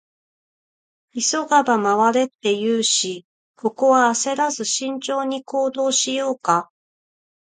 [1.13, 3.23] 「急がば回れ」って言うし、
[3.55, 6.71] ここは焦らず慎重に行動しようか。